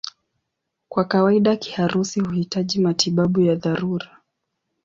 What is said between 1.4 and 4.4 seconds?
kiharusi huhitaji matibabu ya dharura.